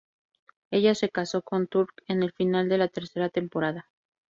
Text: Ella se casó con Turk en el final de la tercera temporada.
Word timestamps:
Ella 0.71 0.95
se 0.95 1.09
casó 1.11 1.43
con 1.43 1.67
Turk 1.67 1.93
en 2.07 2.23
el 2.23 2.31
final 2.31 2.67
de 2.67 2.79
la 2.79 2.87
tercera 2.87 3.29
temporada. 3.29 3.85